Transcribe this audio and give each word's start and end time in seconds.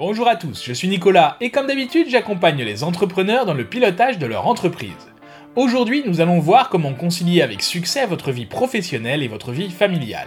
Bonjour 0.00 0.28
à 0.28 0.36
tous, 0.36 0.64
je 0.64 0.72
suis 0.72 0.88
Nicolas 0.88 1.36
et 1.42 1.50
comme 1.50 1.66
d'habitude 1.66 2.08
j'accompagne 2.08 2.62
les 2.62 2.84
entrepreneurs 2.84 3.44
dans 3.44 3.52
le 3.52 3.66
pilotage 3.66 4.16
de 4.16 4.24
leur 4.24 4.46
entreprise. 4.46 5.12
Aujourd'hui 5.56 6.02
nous 6.06 6.22
allons 6.22 6.38
voir 6.38 6.70
comment 6.70 6.94
concilier 6.94 7.42
avec 7.42 7.60
succès 7.60 8.06
votre 8.06 8.32
vie 8.32 8.46
professionnelle 8.46 9.22
et 9.22 9.28
votre 9.28 9.52
vie 9.52 9.68
familiale. 9.68 10.26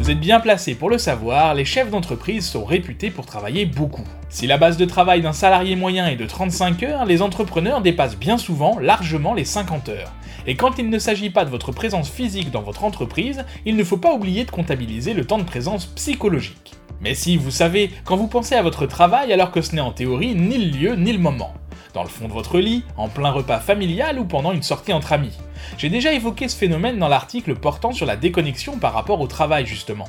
Vous 0.00 0.10
êtes 0.10 0.18
bien 0.18 0.40
placé 0.40 0.74
pour 0.74 0.90
le 0.90 0.98
savoir, 0.98 1.54
les 1.54 1.64
chefs 1.64 1.90
d'entreprise 1.90 2.48
sont 2.48 2.64
réputés 2.64 3.10
pour 3.10 3.26
travailler 3.26 3.64
beaucoup. 3.64 4.08
Si 4.28 4.48
la 4.48 4.58
base 4.58 4.76
de 4.76 4.86
travail 4.86 5.22
d'un 5.22 5.32
salarié 5.32 5.76
moyen 5.76 6.08
est 6.08 6.16
de 6.16 6.26
35 6.26 6.82
heures, 6.82 7.04
les 7.04 7.22
entrepreneurs 7.22 7.80
dépassent 7.80 8.18
bien 8.18 8.38
souvent 8.38 8.76
largement 8.80 9.34
les 9.34 9.44
50 9.44 9.88
heures. 9.90 10.12
Et 10.46 10.56
quand 10.56 10.78
il 10.78 10.88
ne 10.88 10.98
s'agit 10.98 11.30
pas 11.30 11.44
de 11.44 11.50
votre 11.50 11.72
présence 11.72 12.10
physique 12.10 12.50
dans 12.50 12.62
votre 12.62 12.84
entreprise, 12.84 13.44
il 13.64 13.76
ne 13.76 13.84
faut 13.84 13.96
pas 13.96 14.14
oublier 14.14 14.44
de 14.44 14.50
comptabiliser 14.50 15.14
le 15.14 15.24
temps 15.24 15.38
de 15.38 15.44
présence 15.44 15.86
psychologique. 15.86 16.74
Mais 17.00 17.14
si, 17.14 17.36
vous 17.36 17.50
savez, 17.50 17.90
quand 18.04 18.16
vous 18.16 18.28
pensez 18.28 18.54
à 18.54 18.62
votre 18.62 18.86
travail 18.86 19.32
alors 19.32 19.50
que 19.50 19.62
ce 19.62 19.74
n'est 19.74 19.80
en 19.80 19.92
théorie 19.92 20.34
ni 20.34 20.58
le 20.58 20.78
lieu 20.78 20.94
ni 20.96 21.12
le 21.12 21.18
moment 21.18 21.54
dans 21.94 22.02
le 22.02 22.08
fond 22.08 22.28
de 22.28 22.32
votre 22.32 22.58
lit, 22.58 22.84
en 22.96 23.08
plein 23.08 23.30
repas 23.30 23.58
familial 23.58 24.18
ou 24.18 24.24
pendant 24.24 24.52
une 24.52 24.62
sortie 24.62 24.92
entre 24.92 25.12
amis. 25.12 25.36
J'ai 25.78 25.88
déjà 25.88 26.12
évoqué 26.12 26.48
ce 26.48 26.56
phénomène 26.56 26.98
dans 26.98 27.08
l'article 27.08 27.54
portant 27.54 27.92
sur 27.92 28.06
la 28.06 28.16
déconnexion 28.16 28.78
par 28.78 28.92
rapport 28.92 29.20
au 29.20 29.26
travail 29.26 29.66
justement. 29.66 30.06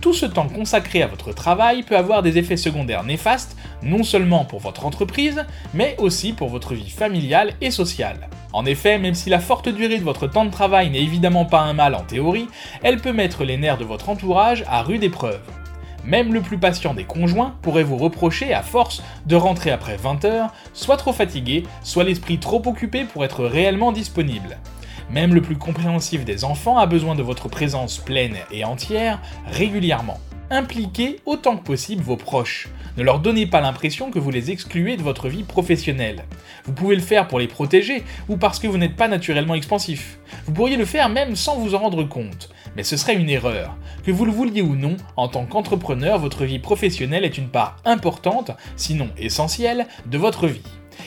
Tout 0.00 0.14
ce 0.14 0.26
temps 0.26 0.48
consacré 0.48 1.02
à 1.02 1.06
votre 1.06 1.32
travail 1.32 1.82
peut 1.82 1.96
avoir 1.96 2.22
des 2.22 2.38
effets 2.38 2.56
secondaires 2.56 3.04
néfastes, 3.04 3.56
non 3.82 4.02
seulement 4.02 4.44
pour 4.44 4.60
votre 4.60 4.86
entreprise, 4.86 5.44
mais 5.74 5.96
aussi 5.98 6.32
pour 6.32 6.48
votre 6.48 6.74
vie 6.74 6.90
familiale 6.90 7.52
et 7.60 7.70
sociale. 7.70 8.28
En 8.52 8.64
effet, 8.64 8.98
même 8.98 9.14
si 9.14 9.30
la 9.30 9.40
forte 9.40 9.68
durée 9.68 9.98
de 9.98 10.04
votre 10.04 10.26
temps 10.26 10.44
de 10.44 10.50
travail 10.50 10.90
n'est 10.90 11.02
évidemment 11.02 11.44
pas 11.44 11.60
un 11.60 11.72
mal 11.72 11.94
en 11.94 12.02
théorie, 12.02 12.48
elle 12.82 13.00
peut 13.00 13.12
mettre 13.12 13.44
les 13.44 13.56
nerfs 13.56 13.78
de 13.78 13.84
votre 13.84 14.08
entourage 14.08 14.64
à 14.68 14.82
rude 14.82 15.04
épreuve. 15.04 15.40
Même 16.06 16.32
le 16.32 16.40
plus 16.40 16.56
patient 16.56 16.94
des 16.94 17.04
conjoints 17.04 17.56
pourrait 17.62 17.82
vous 17.82 17.96
reprocher 17.96 18.54
à 18.54 18.62
force 18.62 19.02
de 19.26 19.34
rentrer 19.34 19.72
après 19.72 19.96
20 19.96 20.24
heures, 20.24 20.52
soit 20.72 20.96
trop 20.96 21.12
fatigué, 21.12 21.64
soit 21.82 22.04
l'esprit 22.04 22.38
trop 22.38 22.62
occupé 22.64 23.04
pour 23.04 23.24
être 23.24 23.44
réellement 23.44 23.90
disponible. 23.90 24.56
Même 25.10 25.34
le 25.34 25.42
plus 25.42 25.56
compréhensif 25.56 26.24
des 26.24 26.44
enfants 26.44 26.78
a 26.78 26.86
besoin 26.86 27.14
de 27.14 27.22
votre 27.22 27.48
présence 27.48 27.98
pleine 27.98 28.36
et 28.50 28.64
entière 28.64 29.20
régulièrement. 29.46 30.18
Impliquez 30.50 31.20
autant 31.26 31.56
que 31.56 31.64
possible 31.64 32.02
vos 32.02 32.16
proches. 32.16 32.68
Ne 32.96 33.02
leur 33.02 33.20
donnez 33.20 33.46
pas 33.46 33.60
l'impression 33.60 34.10
que 34.10 34.18
vous 34.18 34.30
les 34.30 34.50
excluez 34.50 34.96
de 34.96 35.02
votre 35.02 35.28
vie 35.28 35.42
professionnelle. 35.42 36.24
Vous 36.64 36.72
pouvez 36.72 36.96
le 36.96 37.02
faire 37.02 37.28
pour 37.28 37.38
les 37.38 37.46
protéger 37.46 38.02
ou 38.28 38.36
parce 38.36 38.58
que 38.58 38.66
vous 38.66 38.78
n'êtes 38.78 38.96
pas 38.96 39.08
naturellement 39.08 39.54
expansif. 39.54 40.18
Vous 40.46 40.52
pourriez 40.52 40.76
le 40.76 40.84
faire 40.84 41.08
même 41.08 41.36
sans 41.36 41.56
vous 41.56 41.74
en 41.74 41.80
rendre 41.80 42.04
compte, 42.04 42.48
mais 42.74 42.84
ce 42.84 42.96
serait 42.96 43.16
une 43.16 43.30
erreur. 43.30 43.76
Que 44.04 44.10
vous 44.10 44.24
le 44.24 44.32
vouliez 44.32 44.62
ou 44.62 44.74
non, 44.74 44.96
en 45.16 45.28
tant 45.28 45.46
qu'entrepreneur, 45.46 46.18
votre 46.18 46.44
vie 46.44 46.58
professionnelle 46.58 47.24
est 47.24 47.38
une 47.38 47.48
part 47.48 47.76
importante, 47.84 48.52
sinon 48.76 49.10
essentielle, 49.18 49.86
de 50.06 50.18
votre 50.18 50.46
vie 50.46 50.62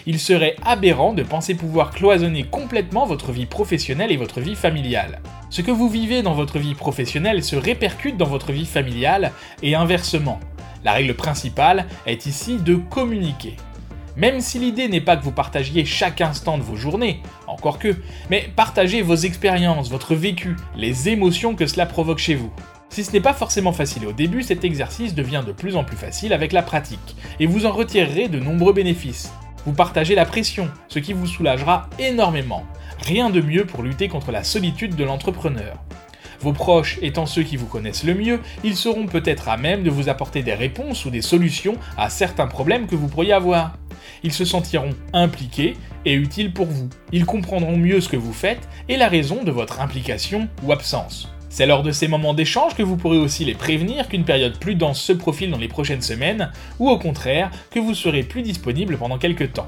il 0.05 0.19
serait 0.19 0.55
aberrant 0.65 1.13
de 1.13 1.23
penser 1.23 1.55
pouvoir 1.55 1.91
cloisonner 1.91 2.43
complètement 2.43 3.05
votre 3.05 3.31
vie 3.31 3.45
professionnelle 3.45 4.11
et 4.11 4.17
votre 4.17 4.41
vie 4.41 4.55
familiale. 4.55 5.21
Ce 5.49 5.61
que 5.61 5.71
vous 5.71 5.89
vivez 5.89 6.21
dans 6.21 6.33
votre 6.33 6.59
vie 6.59 6.75
professionnelle 6.75 7.43
se 7.43 7.55
répercute 7.55 8.17
dans 8.17 8.25
votre 8.25 8.51
vie 8.51 8.65
familiale 8.65 9.31
et 9.63 9.75
inversement. 9.75 10.39
La 10.83 10.93
règle 10.93 11.13
principale 11.13 11.85
est 12.05 12.25
ici 12.25 12.57
de 12.57 12.75
communiquer. 12.75 13.55
Même 14.15 14.41
si 14.41 14.59
l'idée 14.59 14.87
n'est 14.87 15.01
pas 15.01 15.15
que 15.15 15.23
vous 15.23 15.31
partagiez 15.31 15.85
chaque 15.85 16.21
instant 16.21 16.57
de 16.57 16.63
vos 16.63 16.75
journées, 16.75 17.21
encore 17.47 17.79
que, 17.79 17.95
mais 18.29 18.49
partagez 18.55 19.01
vos 19.01 19.15
expériences, 19.15 19.89
votre 19.89 20.13
vécu, 20.13 20.55
les 20.75 21.09
émotions 21.09 21.55
que 21.55 21.67
cela 21.67 21.85
provoque 21.85 22.19
chez 22.19 22.35
vous. 22.35 22.51
Si 22.89 23.03
ce 23.03 23.11
n'est 23.11 23.21
pas 23.21 23.33
forcément 23.33 23.71
facile 23.71 24.07
au 24.07 24.11
début, 24.11 24.41
cet 24.43 24.65
exercice 24.65 25.13
devient 25.13 25.43
de 25.45 25.51
plus 25.51 25.75
en 25.75 25.83
plus 25.83 25.95
facile 25.95 26.33
avec 26.33 26.51
la 26.51 26.63
pratique, 26.63 27.15
et 27.39 27.45
vous 27.45 27.65
en 27.65 27.71
retirerez 27.71 28.27
de 28.27 28.39
nombreux 28.39 28.73
bénéfices. 28.73 29.31
Vous 29.69 29.75
partagez 29.75 30.15
la 30.15 30.25
pression, 30.25 30.67
ce 30.87 30.97
qui 30.97 31.13
vous 31.13 31.27
soulagera 31.27 31.91
énormément. 31.99 32.65
Rien 33.05 33.29
de 33.29 33.39
mieux 33.39 33.65
pour 33.65 33.83
lutter 33.83 34.07
contre 34.07 34.31
la 34.31 34.43
solitude 34.43 34.95
de 34.95 35.03
l'entrepreneur. 35.03 35.75
Vos 36.39 36.53
proches 36.53 36.97
étant 37.03 37.27
ceux 37.27 37.43
qui 37.43 37.55
vous 37.55 37.67
connaissent 37.67 38.03
le 38.03 38.15
mieux, 38.15 38.39
ils 38.63 38.75
seront 38.75 39.05
peut-être 39.05 39.47
à 39.47 39.57
même 39.57 39.83
de 39.83 39.91
vous 39.91 40.09
apporter 40.09 40.41
des 40.41 40.55
réponses 40.55 41.05
ou 41.05 41.11
des 41.11 41.21
solutions 41.21 41.77
à 41.97 42.09
certains 42.09 42.47
problèmes 42.47 42.87
que 42.87 42.95
vous 42.95 43.09
pourriez 43.09 43.33
avoir. 43.33 43.77
Ils 44.23 44.33
se 44.33 44.43
sentiront 44.43 44.95
impliqués 45.13 45.77
et 46.03 46.15
utiles 46.15 46.51
pour 46.51 46.65
vous. 46.65 46.89
Ils 47.11 47.27
comprendront 47.27 47.77
mieux 47.77 48.01
ce 48.01 48.09
que 48.09 48.17
vous 48.17 48.33
faites 48.33 48.67
et 48.87 48.97
la 48.97 49.07
raison 49.07 49.43
de 49.43 49.51
votre 49.51 49.81
implication 49.81 50.49
ou 50.63 50.71
absence. 50.71 51.29
C'est 51.49 51.65
lors 51.65 51.81
de 51.81 51.91
ces 51.91 52.07
moments 52.07 52.35
d'échange 52.35 52.75
que 52.75 52.83
vous 52.83 52.95
pourrez 52.95 53.17
aussi 53.17 53.43
les 53.43 53.55
prévenir 53.55 54.07
qu'une 54.07 54.23
période 54.23 54.59
plus 54.59 54.75
dense 54.75 55.01
se 55.01 55.13
profile 55.13 55.49
dans 55.49 55.57
les 55.57 55.67
prochaines 55.67 56.01
semaines, 56.01 56.51
ou 56.79 56.89
au 56.89 56.99
contraire, 56.99 57.49
que 57.71 57.79
vous 57.79 57.95
serez 57.95 58.21
plus 58.21 58.43
disponible 58.43 58.97
pendant 58.97 59.17
quelques 59.17 59.53
temps. 59.53 59.67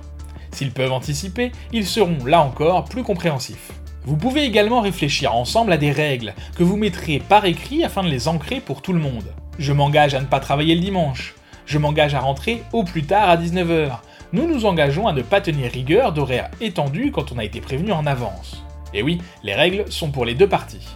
S'ils 0.51 0.71
peuvent 0.71 0.91
anticiper, 0.91 1.51
ils 1.73 1.87
seront 1.87 2.23
là 2.25 2.41
encore 2.41 2.85
plus 2.85 3.03
compréhensifs. 3.03 3.71
Vous 4.03 4.15
pouvez 4.15 4.43
également 4.43 4.81
réfléchir 4.81 5.35
ensemble 5.35 5.73
à 5.73 5.77
des 5.77 5.91
règles 5.91 6.33
que 6.55 6.63
vous 6.63 6.77
mettrez 6.77 7.19
par 7.19 7.45
écrit 7.45 7.83
afin 7.83 8.03
de 8.03 8.09
les 8.09 8.27
ancrer 8.27 8.59
pour 8.59 8.81
tout 8.81 8.93
le 8.93 8.99
monde. 8.99 9.33
Je 9.57 9.73
m'engage 9.73 10.13
à 10.13 10.21
ne 10.21 10.25
pas 10.25 10.39
travailler 10.39 10.75
le 10.75 10.81
dimanche. 10.81 11.35
Je 11.65 11.77
m'engage 11.77 12.13
à 12.13 12.19
rentrer 12.19 12.63
au 12.73 12.83
plus 12.83 13.03
tard 13.03 13.29
à 13.29 13.37
19h. 13.37 13.99
Nous 14.33 14.47
nous 14.47 14.65
engageons 14.65 15.07
à 15.07 15.13
ne 15.13 15.21
pas 15.21 15.41
tenir 15.41 15.71
rigueur 15.71 16.13
d'horaires 16.13 16.51
étendus 16.61 17.11
quand 17.11 17.31
on 17.31 17.37
a 17.37 17.43
été 17.43 17.59
prévenu 17.59 17.91
en 17.91 18.05
avance. 18.05 18.63
Et 18.93 19.03
oui, 19.03 19.19
les 19.43 19.53
règles 19.53 19.85
sont 19.89 20.11
pour 20.11 20.25
les 20.25 20.35
deux 20.35 20.47
parties. 20.47 20.87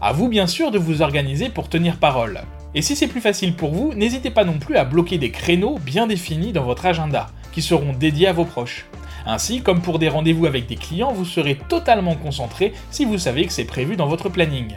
À 0.00 0.12
vous 0.12 0.28
bien 0.28 0.46
sûr 0.46 0.70
de 0.70 0.78
vous 0.78 1.02
organiser 1.02 1.48
pour 1.48 1.68
tenir 1.68 1.96
parole. 1.96 2.42
Et 2.72 2.82
si 2.82 2.94
c'est 2.94 3.08
plus 3.08 3.20
facile 3.20 3.54
pour 3.54 3.72
vous, 3.72 3.92
n'hésitez 3.94 4.30
pas 4.30 4.44
non 4.44 4.60
plus 4.60 4.76
à 4.76 4.84
bloquer 4.84 5.18
des 5.18 5.32
créneaux 5.32 5.80
bien 5.80 6.06
définis 6.06 6.52
dans 6.52 6.62
votre 6.62 6.86
agenda, 6.86 7.26
qui 7.50 7.62
seront 7.62 7.92
dédiés 7.92 8.28
à 8.28 8.32
vos 8.32 8.44
proches. 8.44 8.86
Ainsi, 9.26 9.60
comme 9.60 9.82
pour 9.82 9.98
des 9.98 10.08
rendez-vous 10.08 10.46
avec 10.46 10.66
des 10.66 10.76
clients, 10.76 11.12
vous 11.12 11.24
serez 11.24 11.56
totalement 11.68 12.14
concentré 12.14 12.74
si 12.92 13.04
vous 13.04 13.18
savez 13.18 13.44
que 13.44 13.52
c'est 13.52 13.64
prévu 13.64 13.96
dans 13.96 14.06
votre 14.06 14.28
planning. 14.28 14.76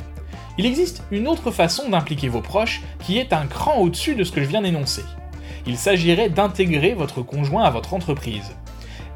Il 0.58 0.66
existe 0.66 1.04
une 1.12 1.28
autre 1.28 1.52
façon 1.52 1.90
d'impliquer 1.90 2.28
vos 2.28 2.42
proches 2.42 2.82
qui 3.06 3.20
est 3.20 3.32
un 3.32 3.46
cran 3.46 3.78
au-dessus 3.78 4.16
de 4.16 4.24
ce 4.24 4.32
que 4.32 4.42
je 4.42 4.48
viens 4.48 4.64
d'énoncer. 4.64 5.04
Il 5.68 5.78
s'agirait 5.78 6.30
d'intégrer 6.30 6.96
votre 6.96 7.22
conjoint 7.22 7.64
à 7.64 7.70
votre 7.70 7.94
entreprise. 7.94 8.56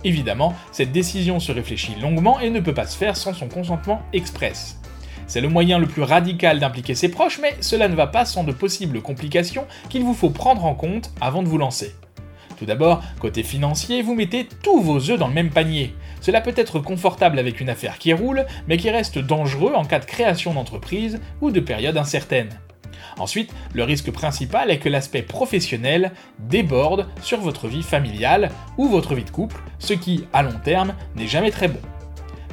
Évidemment, 0.04 0.54
cette 0.72 0.92
décision 0.92 1.40
se 1.40 1.52
réfléchit 1.52 1.96
longuement 2.00 2.40
et 2.40 2.52
ne 2.52 2.60
peut 2.60 2.76
pas 2.76 2.86
se 2.86 2.96
faire 2.96 3.18
sans 3.18 3.34
son 3.34 3.48
consentement 3.48 4.04
express. 4.14 4.80
C'est 5.28 5.42
le 5.42 5.50
moyen 5.50 5.80
le 5.80 5.88
plus 5.88 6.04
radical 6.04 6.60
d'impliquer 6.60 6.96
ses 6.96 7.10
proches, 7.10 7.40
mais 7.42 7.56
cela 7.62 7.88
ne 7.88 7.96
va 7.96 8.08
pas 8.08 8.26
sans 8.26 8.44
de 8.44 8.52
possibles 8.52 9.02
complications 9.02 9.66
qu'il 9.90 10.04
vous 10.04 10.14
faut 10.14 10.30
prendre 10.30 10.66
en 10.66 10.76
compte 10.76 11.12
avant 11.20 11.42
de 11.42 11.48
vous 11.48 11.58
lancer. 11.58 11.96
Tout 12.58 12.66
d'abord, 12.66 13.04
côté 13.20 13.44
financier, 13.44 14.02
vous 14.02 14.16
mettez 14.16 14.48
tous 14.64 14.82
vos 14.82 15.10
œufs 15.10 15.20
dans 15.20 15.28
le 15.28 15.34
même 15.34 15.50
panier. 15.50 15.94
Cela 16.22 16.42
peut 16.42 16.54
être 16.56 16.80
confortable 16.80 17.40
avec 17.40 17.60
une 17.60 17.70
affaire 17.70 17.98
qui 17.98 18.14
roule, 18.14 18.46
mais 18.68 18.78
qui 18.78 18.90
reste 18.90 19.20
dangereux 19.20 19.74
en 19.74 19.84
cas 19.84 20.00
de 20.00 20.06
création 20.06 20.54
d'entreprise 20.54 21.20
ou 21.42 21.52
de 21.52 21.60
période 21.60 21.98
incertaine. 21.98 22.50
Ensuite, 23.18 23.54
le 23.74 23.84
risque 23.84 24.12
principal 24.12 24.72
est 24.72 24.80
que 24.80 24.90
l'aspect 24.90 25.22
professionnel 25.22 26.12
déborde 26.40 27.08
sur 27.22 27.40
votre 27.40 27.68
vie 27.68 27.84
familiale 27.84 28.52
ou 28.78 28.88
votre 28.88 29.16
vie 29.16 29.24
de 29.24 29.30
couple, 29.30 29.62
ce 29.80 29.94
qui, 29.94 30.26
à 30.34 30.42
long 30.44 30.60
terme, 30.64 30.96
n'est 31.16 31.28
jamais 31.28 31.52
très 31.52 31.68
bon. 31.68 31.80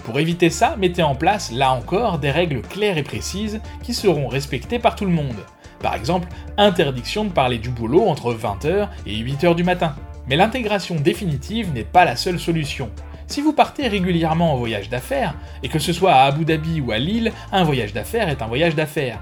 Pour 0.05 0.19
éviter 0.19 0.51
ça, 0.51 0.77
mettez 0.77 1.03
en 1.03 1.15
place, 1.15 1.53
là 1.53 1.73
encore, 1.73 2.19
des 2.19 2.31
règles 2.31 2.63
claires 2.63 2.99
et 2.99 3.05
précises 3.05 3.61
qui 3.83 3.95
seront 3.95 4.27
respectées 4.27 4.81
par 4.81 4.97
tout 4.97 5.05
le 5.05 5.13
monde. 5.13 5.37
Par 5.81 5.95
exemple, 5.95 6.29
interdiction 6.57 7.25
de 7.25 7.31
parler 7.31 7.59
du 7.59 7.71
boulot 7.71 8.07
entre 8.07 8.35
20h 8.35 8.89
et 9.07 9.17
8h 9.17 9.55
du 9.55 9.65
matin. 9.65 9.95
Mais 10.29 10.37
l'intégration 10.37 10.97
définitive 10.97 11.73
n'est 11.73 11.85
pas 11.85 12.05
la 12.05 12.17
seule 12.17 12.41
solution. 12.41 12.91
Si 13.27 13.41
vous 13.41 13.53
partez 13.53 13.89
régulièrement 13.89 14.53
en 14.53 14.57
voyage 14.57 14.89
d'affaires, 14.89 15.35
et 15.63 15.69
que 15.69 15.79
ce 15.79 15.93
soit 15.93 16.13
à 16.13 16.25
Abu 16.25 16.45
Dhabi 16.45 16.81
ou 16.81 16.93
à 16.93 16.99
Lille, 16.99 17.33
un 17.53 17.65
voyage 17.65 17.93
d'affaires 17.93 18.29
est 18.29 18.43
un 18.43 18.47
voyage 18.47 18.75
d'affaires. 18.75 19.21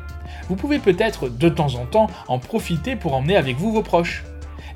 Vous 0.49 0.57
pouvez 0.57 0.79
peut-être 0.79 1.29
de 1.29 1.49
temps 1.49 1.75
en 1.75 1.87
temps 1.87 2.09
en 2.27 2.39
profiter 2.39 2.97
pour 2.97 3.15
emmener 3.15 3.37
avec 3.37 3.57
vous 3.57 3.73
vos 3.73 3.83
proches. 3.83 4.25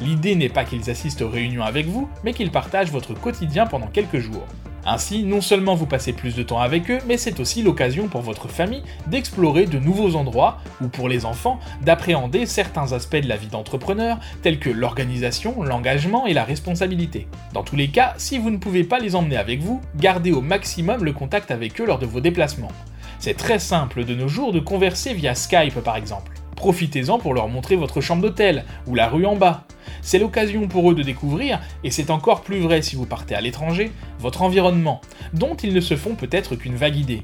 L'idée 0.01 0.37
n'est 0.37 0.49
pas 0.49 0.65
qu'ils 0.65 0.91
assistent 0.91 1.23
aux 1.23 1.31
réunions 1.31 1.65
avec 1.65 1.87
vous, 1.87 2.09
mais 2.23 2.33
qu'ils 2.33 2.51
partagent 2.51 2.91
votre 2.91 3.15
quotidien 3.15 3.67
pendant 3.67 3.87
quelques 3.87 4.19
jours. 4.19 4.47
Ainsi, 4.87 5.23
non 5.23 5.41
seulement 5.41 5.75
vous 5.75 5.87
passez 5.87 6.13
plus 6.13 6.35
de 6.35 6.43
temps 6.43 6.61
avec 6.61 6.91
eux, 6.91 6.99
mais 7.07 7.17
c'est 7.17 7.41
aussi 7.41 7.63
l'occasion 7.63 8.09
pour 8.09 8.21
votre 8.21 8.49
famille 8.49 8.83
d'explorer 9.07 9.65
de 9.67 9.79
nouveaux 9.79 10.15
endroits, 10.15 10.59
ou 10.83 10.89
pour 10.89 11.09
les 11.09 11.25
enfants, 11.25 11.59
d'appréhender 11.83 12.45
certains 12.47 12.93
aspects 12.93 13.17
de 13.17 13.29
la 13.29 13.37
vie 13.37 13.47
d'entrepreneur, 13.47 14.19
tels 14.43 14.59
que 14.59 14.71
l'organisation, 14.71 15.63
l'engagement 15.63 16.27
et 16.27 16.35
la 16.35 16.45
responsabilité. 16.45 17.27
Dans 17.55 17.63
tous 17.63 17.77
les 17.77 17.89
cas, 17.89 18.15
si 18.19 18.39
vous 18.39 18.51
ne 18.51 18.59
pouvez 18.59 18.85
pas 18.85 18.99
les 18.99 19.17
emmener 19.17 19.37
avec 19.37 19.61
vous, 19.61 19.81
gardez 19.97 20.33
au 20.33 20.43
maximum 20.43 21.05
le 21.05 21.13
contact 21.13 21.51
avec 21.51 21.81
eux 21.81 21.87
lors 21.87 21.99
de 21.99 22.07
vos 22.07 22.21
déplacements. 22.21 22.73
C'est 23.19 23.39
très 23.39 23.59
simple 23.59 24.05
de 24.05 24.15
nos 24.15 24.29
jours 24.29 24.53
de 24.53 24.61
converser 24.61 25.15
via 25.15 25.35
Skype 25.35 25.81
par 25.81 25.97
exemple. 25.97 26.34
Profitez-en 26.57 27.19
pour 27.19 27.35
leur 27.35 27.49
montrer 27.49 27.77
votre 27.77 28.01
chambre 28.01 28.23
d'hôtel, 28.23 28.65
ou 28.87 28.95
la 28.95 29.09
rue 29.09 29.27
en 29.27 29.37
bas. 29.37 29.65
C'est 30.03 30.19
l'occasion 30.19 30.69
pour 30.69 30.91
eux 30.91 30.95
de 30.95 31.03
découvrir, 31.03 31.61
et 31.83 31.91
c'est 31.91 32.11
encore 32.11 32.43
plus 32.43 32.61
vrai 32.61 32.83
si 32.83 32.97
vous 32.97 33.07
partez 33.07 33.35
à 33.35 33.41
l'étranger, 33.41 33.93
votre 34.19 34.43
environnement, 34.43 35.01
dont 35.33 35.55
ils 35.55 35.75
ne 35.75 35.81
se 35.81 35.97
font 35.97 36.15
peut-être 36.15 36.57
qu'une 36.57 36.77
vague 36.77 36.97
idée. 36.97 37.23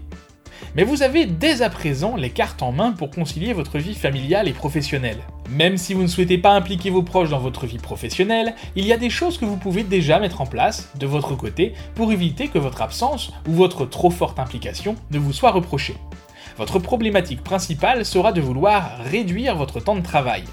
Mais 0.77 0.85
vous 0.85 1.03
avez 1.03 1.27
dès 1.27 1.63
à 1.63 1.71
présent 1.71 2.17
les 2.17 2.31
cartes 2.31 2.63
en 2.63 2.73
main 2.73 2.93
pour 2.93 3.11
concilier 3.11 3.53
votre 3.53 3.79
vie 3.79 3.95
familiale 3.95 4.49
et 4.49 4.53
professionnelle. 4.53 5.19
Même 5.51 5.77
si 5.77 5.95
vous 5.95 6.03
ne 6.03 6.07
souhaitez 6.07 6.39
pas 6.39 6.53
impliquer 6.53 6.91
vos 6.91 7.03
proches 7.03 7.31
dans 7.31 7.41
votre 7.41 7.67
vie 7.67 7.79
professionnelle, 7.79 8.55
il 8.77 8.87
y 8.87 8.93
a 8.93 8.97
des 8.97 9.11
choses 9.11 9.37
que 9.37 9.45
vous 9.45 9.57
pouvez 9.57 9.83
déjà 9.83 10.21
mettre 10.21 10.41
en 10.41 10.47
place 10.47 10.91
de 10.99 11.07
votre 11.07 11.35
côté 11.35 11.75
pour 11.95 12.13
éviter 12.13 12.49
que 12.49 12.59
votre 12.59 12.83
absence 12.83 13.33
ou 13.49 13.53
votre 13.53 13.85
trop 13.85 14.11
forte 14.11 14.39
implication 14.39 14.95
ne 15.11 15.19
vous 15.19 15.33
soit 15.33 15.51
reprochée. 15.51 15.97
Votre 16.59 16.79
problématique 16.79 17.43
principale 17.43 18.05
sera 18.05 18.33
de 18.33 18.41
vouloir 18.41 18.99
réduire 19.11 19.57
votre 19.57 19.81
temps 19.81 19.97
de 19.97 20.03
travail. 20.03 20.45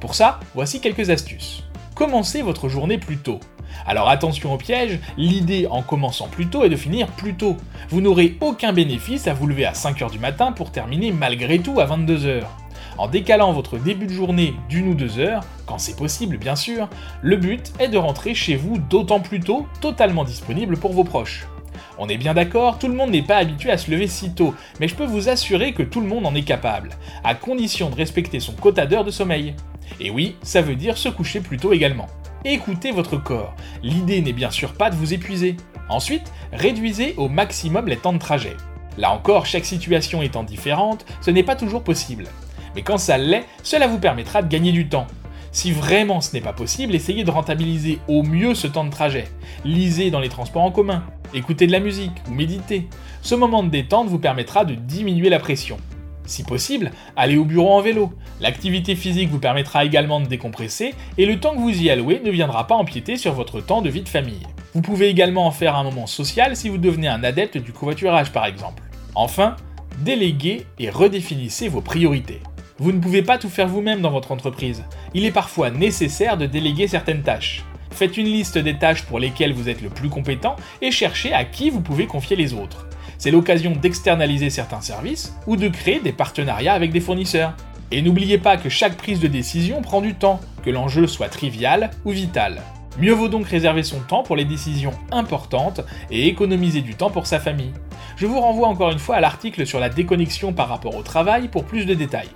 Pour 0.00 0.14
ça, 0.14 0.40
voici 0.54 0.80
quelques 0.80 1.10
astuces. 1.10 1.64
Commencez 1.94 2.42
votre 2.42 2.68
journée 2.68 2.98
plus 2.98 3.16
tôt. 3.16 3.40
Alors 3.86 4.08
attention 4.08 4.52
au 4.52 4.58
piège, 4.58 4.98
l'idée 5.16 5.66
en 5.70 5.82
commençant 5.82 6.28
plus 6.28 6.46
tôt 6.46 6.64
est 6.64 6.68
de 6.68 6.76
finir 6.76 7.08
plus 7.08 7.34
tôt. 7.34 7.56
Vous 7.88 8.00
n'aurez 8.00 8.36
aucun 8.40 8.72
bénéfice 8.72 9.26
à 9.26 9.34
vous 9.34 9.46
lever 9.46 9.66
à 9.66 9.72
5h 9.72 10.10
du 10.10 10.18
matin 10.18 10.52
pour 10.52 10.72
terminer 10.72 11.12
malgré 11.12 11.58
tout 11.58 11.80
à 11.80 11.86
22h. 11.86 12.42
En 12.98 13.08
décalant 13.08 13.52
votre 13.52 13.78
début 13.78 14.06
de 14.06 14.12
journée 14.12 14.54
d'une 14.68 14.88
ou 14.88 14.94
deux 14.94 15.18
heures, 15.18 15.42
quand 15.66 15.78
c'est 15.78 15.96
possible 15.96 16.38
bien 16.38 16.56
sûr, 16.56 16.88
le 17.22 17.36
but 17.36 17.72
est 17.78 17.88
de 17.88 17.98
rentrer 17.98 18.34
chez 18.34 18.56
vous 18.56 18.78
d'autant 18.78 19.20
plus 19.20 19.40
tôt, 19.40 19.66
totalement 19.80 20.24
disponible 20.24 20.76
pour 20.76 20.92
vos 20.92 21.04
proches. 21.04 21.46
On 21.98 22.08
est 22.08 22.18
bien 22.18 22.34
d'accord, 22.34 22.78
tout 22.78 22.88
le 22.88 22.94
monde 22.94 23.10
n'est 23.10 23.22
pas 23.22 23.38
habitué 23.38 23.70
à 23.70 23.78
se 23.78 23.90
lever 23.90 24.06
si 24.06 24.34
tôt, 24.34 24.54
mais 24.80 24.88
je 24.88 24.94
peux 24.94 25.06
vous 25.06 25.30
assurer 25.30 25.72
que 25.72 25.82
tout 25.82 26.00
le 26.00 26.06
monde 26.06 26.26
en 26.26 26.34
est 26.34 26.42
capable, 26.42 26.90
à 27.24 27.34
condition 27.34 27.88
de 27.88 27.94
respecter 27.94 28.38
son 28.38 28.52
quota 28.52 28.84
d'heures 28.84 29.04
de 29.04 29.10
sommeil. 29.10 29.54
Et 29.98 30.10
oui, 30.10 30.36
ça 30.42 30.60
veut 30.60 30.76
dire 30.76 30.98
se 30.98 31.08
coucher 31.08 31.40
plus 31.40 31.56
tôt 31.56 31.72
également. 31.72 32.06
Écoutez 32.44 32.92
votre 32.92 33.16
corps, 33.16 33.54
l'idée 33.82 34.20
n'est 34.20 34.34
bien 34.34 34.50
sûr 34.50 34.74
pas 34.74 34.90
de 34.90 34.94
vous 34.94 35.14
épuiser. 35.14 35.56
Ensuite, 35.88 36.32
réduisez 36.52 37.14
au 37.16 37.28
maximum 37.28 37.88
les 37.88 37.96
temps 37.96 38.12
de 38.12 38.18
trajet. 38.18 38.56
Là 38.98 39.10
encore, 39.10 39.46
chaque 39.46 39.64
situation 39.64 40.20
étant 40.20 40.42
différente, 40.42 41.06
ce 41.22 41.30
n'est 41.30 41.42
pas 41.42 41.56
toujours 41.56 41.82
possible. 41.82 42.24
Mais 42.74 42.82
quand 42.82 42.98
ça 42.98 43.16
l'est, 43.16 43.46
cela 43.62 43.86
vous 43.86 43.98
permettra 43.98 44.42
de 44.42 44.48
gagner 44.48 44.72
du 44.72 44.86
temps. 44.88 45.06
Si 45.56 45.72
vraiment 45.72 46.20
ce 46.20 46.34
n'est 46.34 46.42
pas 46.42 46.52
possible, 46.52 46.94
essayez 46.94 47.24
de 47.24 47.30
rentabiliser 47.30 47.98
au 48.08 48.22
mieux 48.22 48.54
ce 48.54 48.66
temps 48.66 48.84
de 48.84 48.90
trajet. 48.90 49.24
Lisez 49.64 50.10
dans 50.10 50.20
les 50.20 50.28
transports 50.28 50.64
en 50.64 50.70
commun, 50.70 51.02
écoutez 51.32 51.66
de 51.66 51.72
la 51.72 51.80
musique 51.80 52.12
ou 52.28 52.34
méditez. 52.34 52.86
Ce 53.22 53.34
moment 53.34 53.62
de 53.62 53.70
détente 53.70 54.08
vous 54.08 54.18
permettra 54.18 54.66
de 54.66 54.74
diminuer 54.74 55.30
la 55.30 55.38
pression. 55.38 55.78
Si 56.26 56.42
possible, 56.42 56.90
allez 57.16 57.38
au 57.38 57.46
bureau 57.46 57.70
en 57.70 57.80
vélo. 57.80 58.12
L'activité 58.38 58.94
physique 58.94 59.30
vous 59.30 59.38
permettra 59.38 59.86
également 59.86 60.20
de 60.20 60.26
décompresser 60.26 60.92
et 61.16 61.24
le 61.24 61.40
temps 61.40 61.54
que 61.54 61.60
vous 61.60 61.82
y 61.82 61.88
allouez 61.88 62.20
ne 62.22 62.30
viendra 62.30 62.66
pas 62.66 62.74
empiéter 62.74 63.16
sur 63.16 63.32
votre 63.32 63.62
temps 63.62 63.80
de 63.80 63.88
vie 63.88 64.02
de 64.02 64.10
famille. 64.10 64.46
Vous 64.74 64.82
pouvez 64.82 65.08
également 65.08 65.46
en 65.46 65.52
faire 65.52 65.74
un 65.74 65.84
moment 65.84 66.06
social 66.06 66.54
si 66.54 66.68
vous 66.68 66.76
devenez 66.76 67.08
un 67.08 67.24
adepte 67.24 67.56
du 67.56 67.72
covoiturage 67.72 68.30
par 68.30 68.44
exemple. 68.44 68.82
Enfin, 69.14 69.56
déléguez 70.00 70.66
et 70.78 70.90
redéfinissez 70.90 71.68
vos 71.68 71.80
priorités. 71.80 72.42
Vous 72.78 72.92
ne 72.92 73.00
pouvez 73.00 73.22
pas 73.22 73.38
tout 73.38 73.48
faire 73.48 73.68
vous-même 73.68 74.02
dans 74.02 74.10
votre 74.10 74.32
entreprise. 74.32 74.84
Il 75.14 75.24
est 75.24 75.30
parfois 75.30 75.70
nécessaire 75.70 76.36
de 76.36 76.44
déléguer 76.44 76.88
certaines 76.88 77.22
tâches. 77.22 77.64
Faites 77.90 78.18
une 78.18 78.26
liste 78.26 78.58
des 78.58 78.76
tâches 78.76 79.04
pour 79.04 79.18
lesquelles 79.18 79.54
vous 79.54 79.70
êtes 79.70 79.80
le 79.80 79.88
plus 79.88 80.10
compétent 80.10 80.56
et 80.82 80.90
cherchez 80.90 81.32
à 81.32 81.46
qui 81.46 81.70
vous 81.70 81.80
pouvez 81.80 82.06
confier 82.06 82.36
les 82.36 82.52
autres. 82.52 82.86
C'est 83.16 83.30
l'occasion 83.30 83.70
d'externaliser 83.70 84.50
certains 84.50 84.82
services 84.82 85.34
ou 85.46 85.56
de 85.56 85.68
créer 85.68 86.00
des 86.00 86.12
partenariats 86.12 86.74
avec 86.74 86.92
des 86.92 87.00
fournisseurs. 87.00 87.54
Et 87.90 88.02
n'oubliez 88.02 88.36
pas 88.36 88.58
que 88.58 88.68
chaque 88.68 88.98
prise 88.98 89.20
de 89.20 89.28
décision 89.28 89.80
prend 89.80 90.02
du 90.02 90.12
temps, 90.12 90.40
que 90.62 90.68
l'enjeu 90.68 91.06
soit 91.06 91.30
trivial 91.30 91.90
ou 92.04 92.10
vital. 92.10 92.60
Mieux 92.98 93.14
vaut 93.14 93.28
donc 93.28 93.46
réserver 93.46 93.84
son 93.84 94.00
temps 94.00 94.22
pour 94.22 94.36
les 94.36 94.44
décisions 94.44 94.92
importantes 95.12 95.80
et 96.10 96.28
économiser 96.28 96.82
du 96.82 96.94
temps 96.94 97.10
pour 97.10 97.26
sa 97.26 97.40
famille. 97.40 97.72
Je 98.16 98.26
vous 98.26 98.40
renvoie 98.40 98.68
encore 98.68 98.90
une 98.90 98.98
fois 98.98 99.16
à 99.16 99.20
l'article 99.20 99.66
sur 99.66 99.80
la 99.80 99.88
déconnexion 99.88 100.52
par 100.52 100.68
rapport 100.68 100.96
au 100.96 101.02
travail 101.02 101.48
pour 101.48 101.64
plus 101.64 101.86
de 101.86 101.94
détails. 101.94 102.28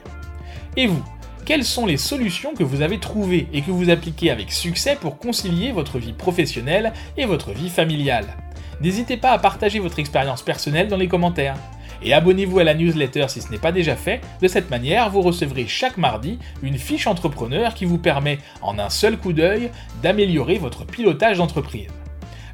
Et 0.76 0.86
vous 0.86 1.02
quelles 1.46 1.64
sont 1.64 1.84
les 1.84 1.96
solutions 1.96 2.54
que 2.54 2.62
vous 2.62 2.80
avez 2.80 3.00
trouvées 3.00 3.48
et 3.52 3.62
que 3.62 3.72
vous 3.72 3.90
appliquez 3.90 4.30
avec 4.30 4.52
succès 4.52 4.96
pour 5.00 5.18
concilier 5.18 5.72
votre 5.72 5.98
vie 5.98 6.12
professionnelle 6.12 6.92
et 7.16 7.26
votre 7.26 7.50
vie 7.50 7.70
familiale? 7.70 8.36
N'hésitez 8.80 9.16
pas 9.16 9.32
à 9.32 9.38
partager 9.38 9.80
votre 9.80 9.98
expérience 9.98 10.42
personnelle 10.42 10.86
dans 10.86 10.96
les 10.96 11.08
commentaires. 11.08 11.56
Et 12.02 12.14
abonnez-vous 12.14 12.60
à 12.60 12.64
la 12.64 12.74
newsletter 12.74 13.26
si 13.28 13.40
ce 13.40 13.50
n'est 13.50 13.58
pas 13.58 13.72
déjà 13.72 13.96
fait, 13.96 14.20
de 14.40 14.48
cette 14.48 14.70
manière 14.70 15.10
vous 15.10 15.22
recevrez 15.22 15.66
chaque 15.66 15.98
mardi 15.98 16.38
une 16.62 16.78
fiche 16.78 17.06
entrepreneur 17.06 17.74
qui 17.74 17.84
vous 17.84 17.98
permet 17.98 18.38
en 18.62 18.78
un 18.78 18.88
seul 18.88 19.18
coup 19.18 19.32
d'œil 19.32 19.70
d'améliorer 20.02 20.58
votre 20.58 20.86
pilotage 20.86 21.38
d'entreprise. 21.38 21.88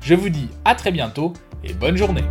Je 0.00 0.14
vous 0.14 0.30
dis 0.30 0.48
à 0.64 0.74
très 0.74 0.90
bientôt 0.90 1.32
et 1.62 1.74
bonne 1.74 1.96
journée 1.96 2.24